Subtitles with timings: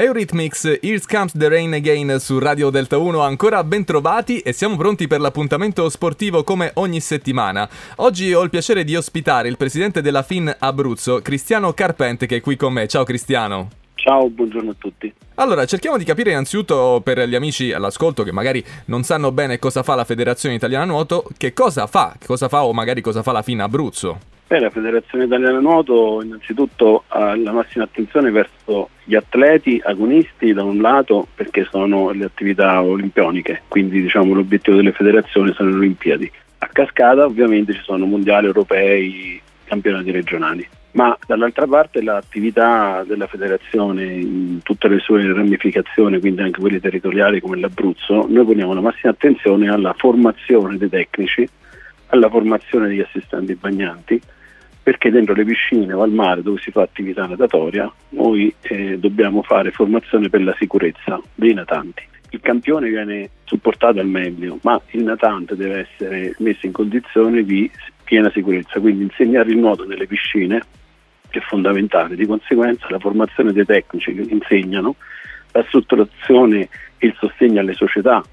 [0.00, 4.76] Eurythmics, Here Comes the Rain Again su Radio Delta 1, ancora ben trovati e siamo
[4.76, 7.68] pronti per l'appuntamento sportivo come ogni settimana.
[7.96, 12.40] Oggi ho il piacere di ospitare il presidente della FIN Abruzzo, Cristiano Carpente, che è
[12.40, 12.86] qui con me.
[12.86, 13.70] Ciao Cristiano.
[13.96, 15.12] Ciao, buongiorno a tutti.
[15.34, 19.82] Allora, cerchiamo di capire innanzitutto per gli amici all'ascolto che magari non sanno bene cosa
[19.82, 23.42] fa la Federazione Italiana Nuoto, che cosa fa, cosa fa o magari cosa fa la
[23.42, 24.37] FIN Abruzzo.
[24.48, 30.62] Beh, la Federazione Italiana Nuoto innanzitutto ha la massima attenzione verso gli atleti agonisti da
[30.62, 36.32] un lato perché sono le attività olimpioniche, quindi diciamo, l'obiettivo delle federazioni sono le Olimpiadi.
[36.60, 44.04] A cascata ovviamente ci sono mondiali europei, campionati regionali, ma dall'altra parte l'attività della federazione
[44.04, 49.12] in tutte le sue ramificazioni, quindi anche quelle territoriali come l'Abruzzo, noi poniamo la massima
[49.12, 51.46] attenzione alla formazione dei tecnici,
[52.06, 54.18] alla formazione degli assistenti bagnanti,
[54.88, 59.42] perché dentro le piscine o al mare dove si fa attività natatoria noi eh, dobbiamo
[59.42, 62.02] fare formazione per la sicurezza dei natanti.
[62.30, 67.70] Il campione viene supportato al meglio, ma il natante deve essere messo in condizione di
[68.02, 70.62] piena sicurezza, quindi insegnare il nuoto nelle piscine
[71.28, 74.94] è fondamentale, di conseguenza la formazione dei tecnici che insegnano,
[75.52, 76.66] la strutturazione
[76.96, 78.24] e il sostegno alle società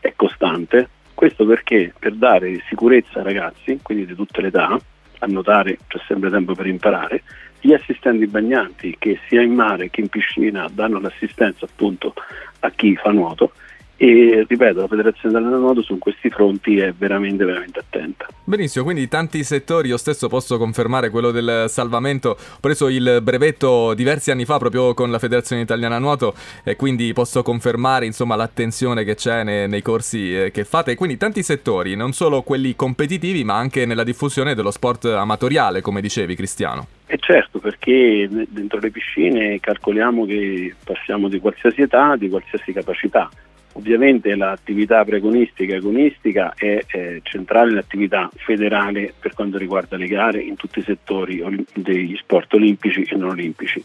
[0.00, 1.94] è costante, questo perché?
[1.96, 4.76] Per dare sicurezza ai ragazzi, quindi di tutte le età,
[5.24, 7.22] a nuotare c'è sempre tempo per imparare,
[7.60, 12.12] gli assistenti bagnanti che sia in mare che in piscina danno l'assistenza appunto
[12.60, 13.52] a chi fa nuoto
[13.96, 18.26] e ripeto la Federazione Italiana Nuoto su questi fronti è veramente veramente attenta.
[18.44, 23.94] Benissimo, quindi tanti settori, io stesso posso confermare quello del salvamento, ho preso il brevetto
[23.94, 26.34] diversi anni fa proprio con la Federazione Italiana Nuoto
[26.64, 31.16] e quindi posso confermare insomma l'attenzione che c'è nei, nei corsi eh, che fate, quindi
[31.16, 36.34] tanti settori, non solo quelli competitivi ma anche nella diffusione dello sport amatoriale come dicevi
[36.34, 36.86] Cristiano.
[37.06, 43.30] E certo, perché dentro le piscine calcoliamo che passiamo di qualsiasi età, di qualsiasi capacità.
[43.76, 50.40] Ovviamente l'attività preagonistica e agonistica è, è centrale nell'attività federale per quanto riguarda le gare
[50.40, 51.42] in tutti i settori
[51.74, 53.82] degli sport olimpici e non olimpici,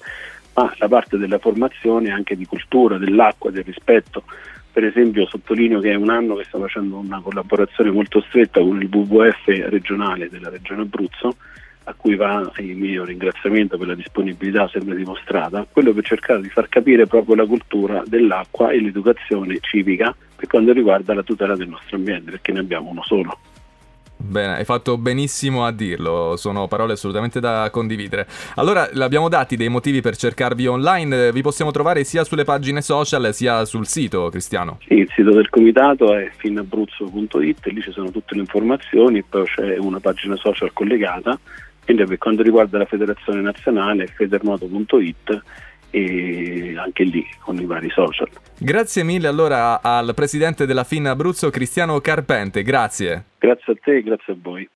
[0.53, 4.23] ma la parte della formazione anche di cultura, dell'acqua, del rispetto.
[4.71, 8.79] Per esempio sottolineo che è un anno che sta facendo una collaborazione molto stretta con
[8.79, 11.35] il WWF regionale della Regione Abruzzo
[11.89, 16.49] a cui va il mio ringraziamento per la disponibilità sempre dimostrata, quello per cercare di
[16.49, 21.67] far capire proprio la cultura dell'acqua e l'educazione civica per quanto riguarda la tutela del
[21.67, 23.37] nostro ambiente, perché ne abbiamo uno solo.
[24.21, 28.27] Bene, hai fatto benissimo a dirlo, sono parole assolutamente da condividere.
[28.55, 33.33] Allora, abbiamo dati dei motivi per cercarvi online, vi possiamo trovare sia sulle pagine social
[33.33, 34.79] sia sul sito, Cristiano?
[34.85, 39.77] Sì, il sito del comitato è finabruzzo.it, lì ci sono tutte le informazioni, poi c'è
[39.77, 41.39] una pagina social collegata
[41.89, 45.41] quindi per quanto riguarda la federazione nazionale federmoto.it
[45.89, 48.29] e anche lì con i vari social.
[48.59, 53.23] Grazie mille allora al presidente della FIN Abruzzo Cristiano Carpente, grazie.
[53.39, 54.67] Grazie a te e grazie a voi.